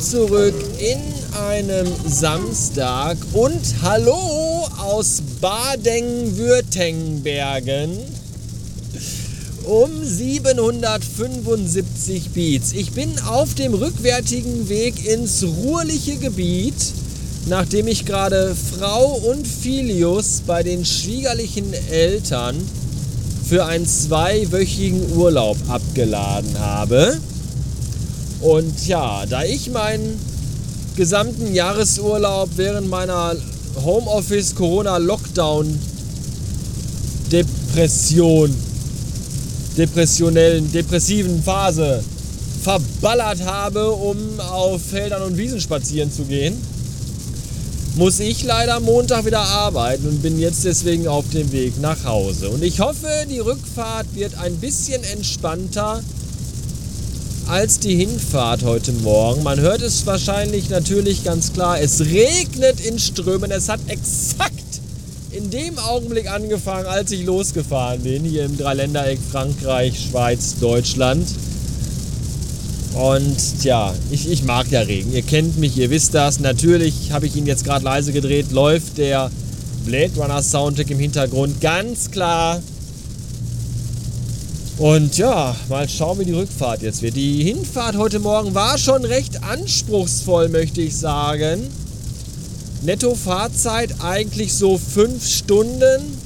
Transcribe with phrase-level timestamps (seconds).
[0.00, 1.00] Zurück in
[1.36, 7.98] einem Samstag und hallo aus Baden-Württembergen
[9.64, 12.74] um 775 Beats.
[12.74, 16.76] Ich bin auf dem rückwärtigen Weg ins ruhrliche Gebiet,
[17.46, 22.54] nachdem ich gerade Frau und Filius bei den schwiegerlichen Eltern
[23.48, 27.18] für einen zweiwöchigen Urlaub abgeladen habe.
[28.40, 30.18] Und ja, da ich meinen
[30.96, 33.36] gesamten Jahresurlaub während meiner
[33.84, 35.78] Homeoffice Corona Lockdown
[37.30, 38.54] Depression,
[39.76, 42.02] depressionellen, depressiven Phase
[42.62, 46.56] verballert habe, um auf Feldern und Wiesen spazieren zu gehen,
[47.96, 52.48] muss ich leider Montag wieder arbeiten und bin jetzt deswegen auf dem Weg nach Hause.
[52.48, 56.02] Und ich hoffe, die Rückfahrt wird ein bisschen entspannter
[57.48, 59.42] als die Hinfahrt heute Morgen.
[59.42, 61.80] Man hört es wahrscheinlich natürlich ganz klar.
[61.80, 63.50] Es regnet in Strömen.
[63.50, 64.52] Es hat exakt
[65.30, 68.24] in dem Augenblick angefangen, als ich losgefahren bin.
[68.24, 71.26] Hier im Dreiländereck Frankreich, Schweiz, Deutschland.
[72.94, 75.14] Und ja, ich, ich mag ja Regen.
[75.14, 76.40] Ihr kennt mich, ihr wisst das.
[76.40, 78.52] Natürlich habe ich ihn jetzt gerade leise gedreht.
[78.52, 79.30] Läuft der
[79.86, 81.62] Blade Runner Soundtrack im Hintergrund.
[81.62, 82.60] Ganz klar
[84.78, 87.16] und ja, mal schauen, wie die Rückfahrt jetzt wird.
[87.16, 91.66] Die Hinfahrt heute Morgen war schon recht anspruchsvoll, möchte ich sagen.
[92.82, 96.16] Netto Fahrzeit eigentlich so fünf Stunden.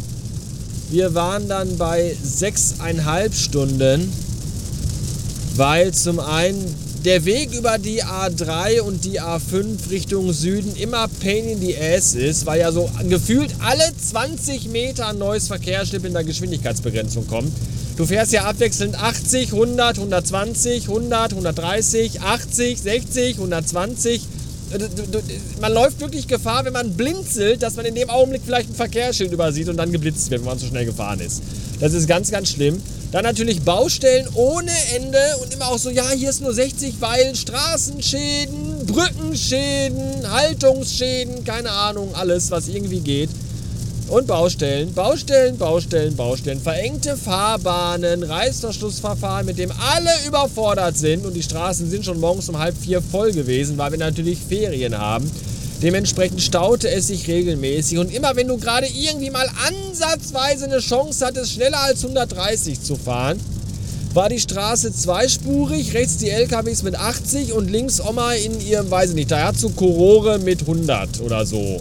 [0.91, 4.13] Wir waren dann bei sechseinhalb Stunden,
[5.57, 6.75] weil zum einen
[7.07, 12.15] der Weg über die A3 und die A5 Richtung Süden immer Pain in the Ass
[12.15, 17.53] ist, weil ja so gefühlt alle 20 Meter ein neues Verkehrsschlipp in der Geschwindigkeitsbegrenzung kommt.
[17.97, 24.23] Du fährst ja abwechselnd 80, 100, 120, 100, 130, 80, 60, 120.
[25.61, 29.31] Man läuft wirklich Gefahr, wenn man blinzelt, dass man in dem Augenblick vielleicht ein Verkehrsschild
[29.31, 31.43] übersieht und dann geblitzt wird, wenn man zu schnell gefahren ist.
[31.81, 32.81] Das ist ganz, ganz schlimm.
[33.11, 37.35] Dann natürlich Baustellen ohne Ende und immer auch so, ja, hier ist nur 60, weil
[37.35, 43.29] Straßenschäden, Brückenschäden, Haltungsschäden, keine Ahnung, alles, was irgendwie geht.
[44.13, 51.43] Und Baustellen, Baustellen, Baustellen, Baustellen, verengte Fahrbahnen, Reißverschlussverfahren, mit dem alle überfordert sind und die
[51.43, 55.31] Straßen sind schon morgens um halb vier voll gewesen, weil wir natürlich Ferien haben.
[55.81, 61.25] Dementsprechend staute es sich regelmäßig und immer wenn du gerade irgendwie mal ansatzweise eine Chance
[61.25, 63.41] hattest, schneller als 130 zu fahren,
[64.13, 69.09] war die Straße zweispurig, rechts die LKWs mit 80 und links Oma in ihrem, weiß
[69.09, 71.81] ich nicht, Daihatsu Korore mit 100 oder so.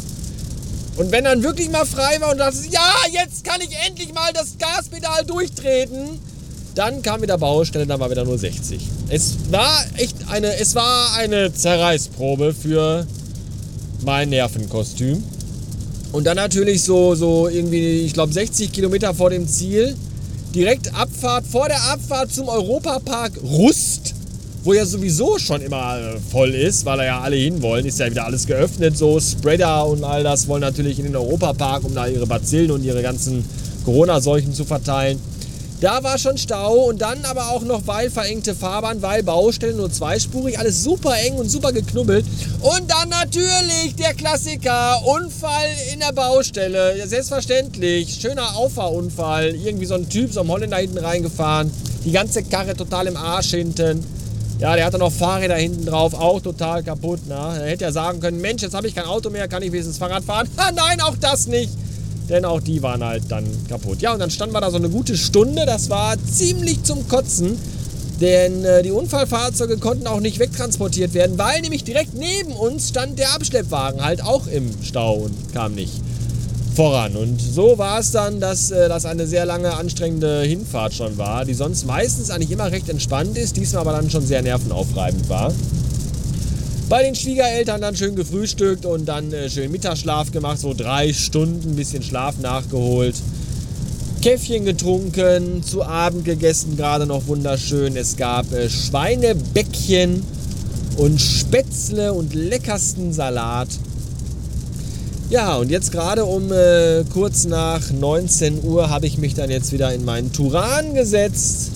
[1.01, 4.31] Und wenn dann wirklich mal frei war und dachte, ja, jetzt kann ich endlich mal
[4.33, 6.19] das Gaspedal durchtreten,
[6.75, 8.79] dann kam wieder Baustelle, dann war wieder nur 60.
[9.09, 13.07] Es war echt eine, es war eine Zerreißprobe für
[14.05, 15.23] mein Nervenkostüm.
[16.11, 19.95] Und dann natürlich so, so irgendwie, ich glaube 60 Kilometer vor dem Ziel,
[20.53, 24.10] direkt Abfahrt, vor der Abfahrt zum Europapark Rust
[24.63, 28.09] wo ja sowieso schon immer äh, voll ist, weil da ja alle hinwollen, ist ja
[28.09, 32.07] wieder alles geöffnet, so Spreader und all das wollen natürlich in den Europapark, um da
[32.07, 33.43] ihre Bazillen und ihre ganzen
[33.85, 35.19] Corona-Seuchen zu verteilen.
[35.81, 39.91] Da war schon Stau und dann aber auch noch weil verengte Fahrbahn, weil Baustellen nur
[39.91, 42.23] zweispurig, alles super eng und super geknubbelt.
[42.59, 46.99] Und dann natürlich der Klassiker, Unfall in der Baustelle.
[46.99, 49.55] Ja, selbstverständlich, schöner Auffahrunfall.
[49.55, 51.71] Irgendwie so ein Typ, so ein Holländer hinten reingefahren.
[52.05, 54.05] Die ganze Karre total im Arsch hinten.
[54.61, 57.25] Ja, der hatte noch Fahrräder hinten drauf, auch total kaputt.
[57.27, 57.33] Ne?
[57.33, 59.97] Er hätte ja sagen können, Mensch, jetzt habe ich kein Auto mehr, kann ich wenigstens
[59.97, 60.47] Fahrrad fahren?
[60.55, 61.71] Ha, nein, auch das nicht.
[62.29, 64.03] Denn auch die waren halt dann kaputt.
[64.03, 65.65] Ja, und dann standen wir da so eine gute Stunde.
[65.65, 67.57] Das war ziemlich zum Kotzen.
[68.21, 73.17] Denn äh, die Unfallfahrzeuge konnten auch nicht wegtransportiert werden, weil nämlich direkt neben uns stand
[73.17, 75.93] der Abschleppwagen halt auch im Stau und kam nicht
[76.75, 77.15] voran.
[77.15, 81.45] Und so war es dann, dass äh, das eine sehr lange, anstrengende Hinfahrt schon war,
[81.45, 85.53] die sonst meistens eigentlich immer recht entspannt ist, diesmal aber dann schon sehr nervenaufreibend war.
[86.89, 91.75] Bei den Schwiegereltern dann schön gefrühstückt und dann äh, schön Mittagsschlaf gemacht, so drei Stunden,
[91.75, 93.15] bisschen Schlaf nachgeholt.
[94.21, 97.95] Käffchen getrunken, zu Abend gegessen, gerade noch wunderschön.
[97.95, 100.21] Es gab äh, Schweinebäckchen
[100.97, 103.69] und Spätzle und leckersten Salat.
[105.31, 109.71] Ja, und jetzt gerade um äh, kurz nach 19 Uhr habe ich mich dann jetzt
[109.71, 111.71] wieder in meinen Turan gesetzt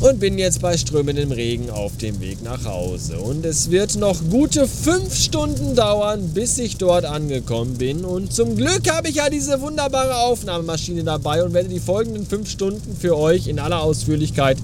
[0.00, 3.18] und bin jetzt bei strömendem Regen auf dem Weg nach Hause.
[3.18, 8.04] Und es wird noch gute 5 Stunden dauern, bis ich dort angekommen bin.
[8.04, 12.50] Und zum Glück habe ich ja diese wunderbare Aufnahmemaschine dabei und werde die folgenden 5
[12.50, 14.58] Stunden für euch in aller Ausführlichkeit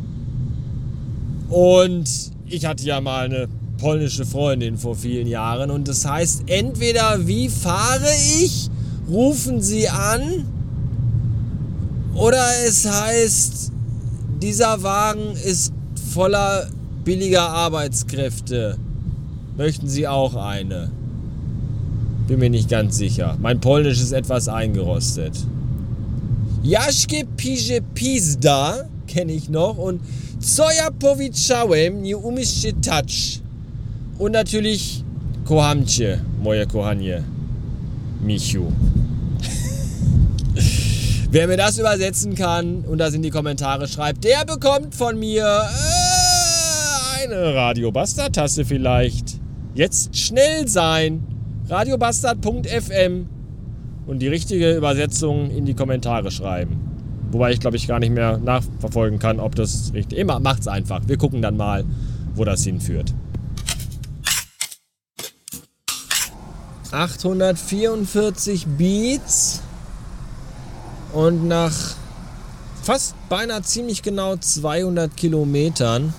[1.49, 2.05] Und
[2.47, 3.49] ich hatte ja mal eine
[3.85, 8.09] polnische Freundin vor vielen Jahren und das heißt entweder wie fahre
[8.43, 8.71] ich,
[9.11, 10.47] rufen sie an
[12.15, 13.73] oder es heißt
[14.41, 15.75] dieser Wagen ist
[16.15, 16.67] voller
[17.05, 18.79] billiger Arbeitskräfte.
[19.59, 20.91] Möchten Sie auch eine?
[22.27, 23.37] Bin mir nicht ganz sicher.
[23.39, 25.35] Mein Polnisch ist etwas eingerostet.
[26.63, 30.01] Jaśkie pije pizda kenne ich noch und
[30.41, 33.44] co ja powiedziałem nie umiesz się tać.
[34.19, 35.05] Und natürlich
[35.45, 37.23] kohamcie, moje kochanie.
[38.23, 38.67] Michu.
[41.31, 45.45] Wer mir das übersetzen kann und das in die Kommentare schreibt, der bekommt von mir
[45.45, 49.41] äh, eine Radio Bastard Tasse vielleicht.
[49.75, 51.27] Jetzt schnell sein.
[51.69, 53.27] Radiobastard.fm
[54.07, 56.79] und die richtige Übersetzung in die Kommentare schreiben.
[57.33, 60.19] Wobei ich glaube ich gar nicht mehr nachverfolgen kann, ob das richtig.
[60.19, 61.03] Immer macht's einfach.
[61.09, 61.85] Wir gucken dann mal,
[62.35, 63.13] wo das hinführt.
[66.95, 69.61] 844 Beats
[71.13, 71.73] und nach
[72.83, 76.15] fast beinahe ziemlich genau 200 Kilometern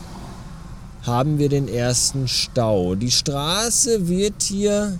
[1.03, 2.95] haben wir den ersten Stau.
[2.95, 4.99] Die Straße wird hier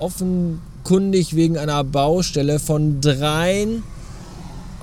[0.00, 3.84] offenkundig wegen einer Baustelle von dreien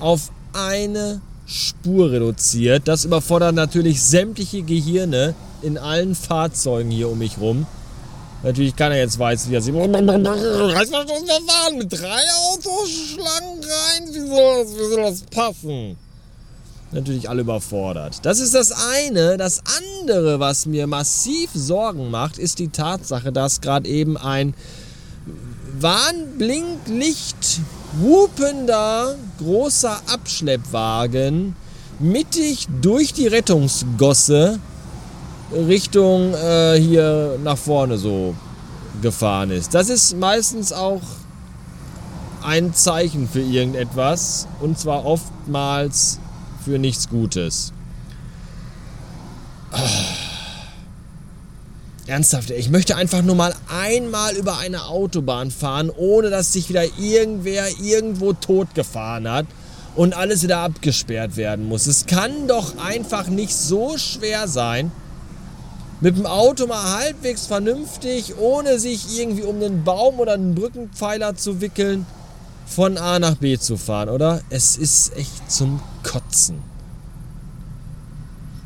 [0.00, 2.88] auf eine Spur reduziert.
[2.88, 7.66] Das überfordert natürlich sämtliche Gehirne in allen Fahrzeugen hier um mich rum.
[8.44, 9.74] Natürlich keiner jetzt weiß, wie er sieht.
[9.74, 12.20] Reißverschlussverfahren mit drei
[12.52, 14.06] Autoschlangen rein.
[14.12, 15.96] Wie soll, das, wie soll das passen?
[16.92, 18.18] Natürlich alle überfordert.
[18.22, 19.38] Das ist das eine.
[19.38, 24.52] Das andere, was mir massiv Sorgen macht, ist die Tatsache, dass gerade eben ein
[25.80, 27.60] Warnblinklicht
[27.94, 31.56] wupender großer Abschleppwagen
[31.98, 34.60] mittig durch die Rettungsgosse
[35.54, 38.34] Richtung äh, hier nach vorne so
[39.02, 39.74] gefahren ist.
[39.74, 41.02] Das ist meistens auch
[42.42, 46.18] ein Zeichen für irgendetwas und zwar oftmals
[46.64, 47.72] für nichts Gutes.
[49.72, 49.78] Oh.
[52.06, 56.84] Ernsthaft, ich möchte einfach nur mal einmal über eine Autobahn fahren, ohne dass sich wieder
[56.98, 59.46] irgendwer irgendwo totgefahren hat
[59.96, 61.86] und alles wieder abgesperrt werden muss.
[61.86, 64.92] Es kann doch einfach nicht so schwer sein,
[66.00, 71.36] mit dem Auto mal halbwegs vernünftig, ohne sich irgendwie um einen Baum oder einen Brückenpfeiler
[71.36, 72.06] zu wickeln,
[72.66, 74.40] von A nach B zu fahren, oder?
[74.50, 76.56] Es ist echt zum Kotzen.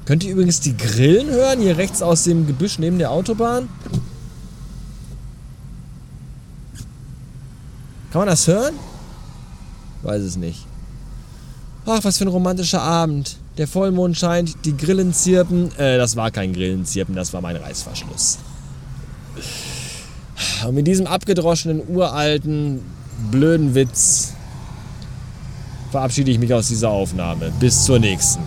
[0.05, 3.69] Könnt ihr übrigens die Grillen hören, hier rechts aus dem Gebüsch neben der Autobahn?
[8.11, 8.75] Kann man das hören?
[10.03, 10.65] Weiß es nicht.
[11.85, 13.37] Ach, was für ein romantischer Abend.
[13.59, 15.77] Der Vollmond scheint, die Grillen zirpen.
[15.77, 18.39] Äh, das war kein Grillenzirpen, das war mein Reißverschluss.
[20.65, 22.83] Und mit diesem abgedroschenen, uralten,
[23.33, 24.35] blöden Witz
[25.91, 27.51] verabschiede ich mich aus dieser Aufnahme.
[27.59, 28.45] Bis zur nächsten.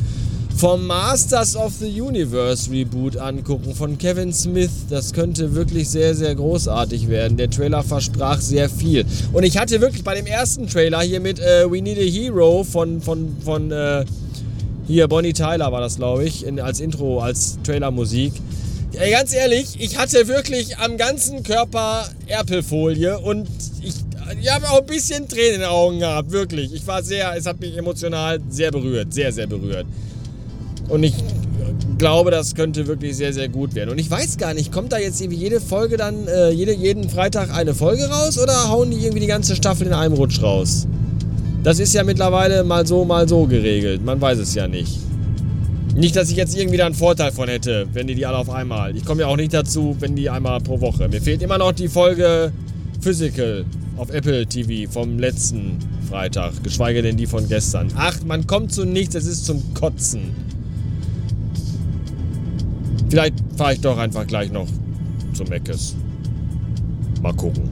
[0.57, 4.71] vom Masters of the Universe Reboot angucken von Kevin Smith.
[4.89, 7.37] Das könnte wirklich sehr, sehr großartig werden.
[7.37, 9.05] Der Trailer versprach sehr viel.
[9.33, 12.65] Und ich hatte wirklich bei dem ersten Trailer hier mit äh, We Need a Hero
[12.65, 14.05] von, von, von äh,
[14.87, 18.33] hier Bonnie Tyler war das, glaube ich, in, als Intro, als Trailermusik.
[18.95, 23.49] Ey, ganz ehrlich, ich hatte wirklich am ganzen Körper Erpelfolie und
[23.81, 23.95] ich,
[24.41, 26.75] ich habe auch ein bisschen Tränen in den Augen gehabt, wirklich.
[26.75, 29.87] Ich war sehr, es hat mich emotional sehr berührt, sehr, sehr berührt.
[30.89, 31.15] Und ich
[31.97, 33.89] glaube, das könnte wirklich sehr, sehr gut werden.
[33.91, 37.09] Und ich weiß gar nicht, kommt da jetzt irgendwie jede Folge dann, äh, jede, jeden
[37.09, 40.87] Freitag eine Folge raus oder hauen die irgendwie die ganze Staffel in einem Rutsch raus?
[41.63, 44.05] Das ist ja mittlerweile mal so, mal so geregelt.
[44.05, 44.99] Man weiß es ja nicht.
[45.95, 48.49] Nicht, dass ich jetzt irgendwie da einen Vorteil von hätte, wenn die die alle auf
[48.49, 48.97] einmal.
[48.97, 51.07] Ich komme ja auch nicht dazu, wenn die einmal pro Woche.
[51.09, 52.51] Mir fehlt immer noch die Folge
[53.01, 53.67] Physical
[53.99, 57.89] auf Apple TV vom letzten Freitag, geschweige denn die von gestern.
[57.97, 60.31] Ach, man kommt zu nichts, es ist zum Kotzen.
[63.11, 64.69] Vielleicht fahre ich doch einfach gleich noch
[65.35, 65.95] zu Meckes.
[67.21, 67.69] Mal gucken.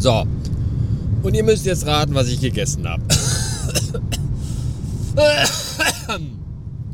[0.00, 0.24] So.
[1.22, 3.02] Und ihr müsst jetzt raten, was ich gegessen habe.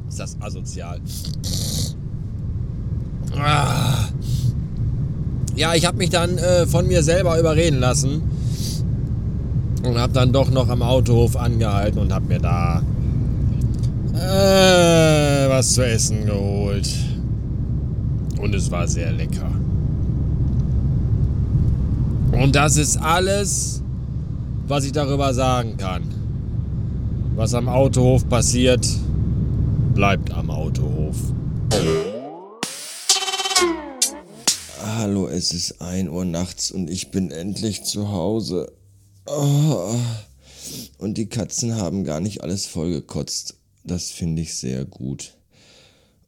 [0.08, 0.98] Ist das asozial?
[5.56, 8.22] Ja, ich habe mich dann äh, von mir selber überreden lassen
[9.84, 12.80] und habe dann doch noch am Autohof angehalten und habe mir da
[14.14, 16.88] äh, was zu essen geholt.
[18.40, 19.50] Und es war sehr lecker.
[22.32, 23.82] Und das ist alles,
[24.68, 26.02] was ich darüber sagen kann.
[27.36, 28.86] Was am Autohof passiert,
[29.94, 31.16] bleibt am Autohof.
[34.82, 38.72] Hallo, es ist 1 Uhr nachts und ich bin endlich zu Hause.
[39.26, 39.94] Oh.
[40.98, 43.56] Und die Katzen haben gar nicht alles vollgekotzt.
[43.84, 45.34] Das finde ich sehr gut.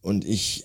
[0.01, 0.65] Und ich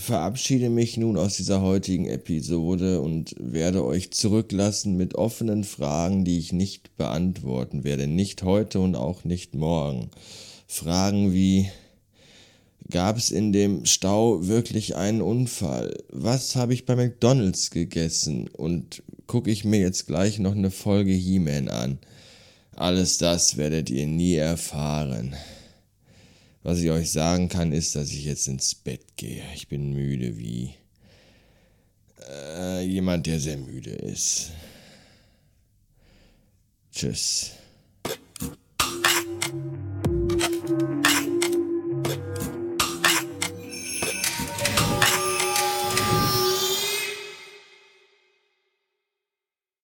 [0.00, 6.38] verabschiede mich nun aus dieser heutigen Episode und werde euch zurücklassen mit offenen Fragen, die
[6.38, 8.06] ich nicht beantworten werde.
[8.06, 10.10] Nicht heute und auch nicht morgen.
[10.66, 11.68] Fragen wie,
[12.90, 15.96] Gab es in dem Stau wirklich einen Unfall?
[16.08, 18.48] Was habe ich bei McDonald's gegessen?
[18.48, 21.98] Und gucke ich mir jetzt gleich noch eine Folge He-Man an.
[22.74, 25.36] Alles das werdet ihr nie erfahren.
[26.62, 29.42] Was ich euch sagen kann, ist, dass ich jetzt ins Bett gehe.
[29.54, 30.74] Ich bin müde wie
[32.28, 34.50] äh, jemand, der sehr müde ist.
[36.92, 37.52] Tschüss.